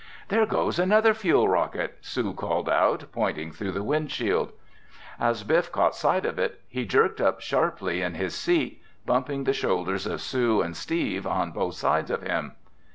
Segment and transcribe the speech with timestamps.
[0.29, 4.51] "There goes another fuel rocket!" Sue called out, pointing through the windshield.
[5.19, 9.53] As Biff caught sight of it, he jerked up sharply in his seat, bumping the
[9.53, 12.53] shoulders of Sue and Steve on both sides of him.